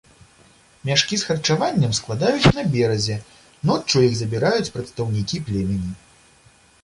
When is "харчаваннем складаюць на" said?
1.31-2.63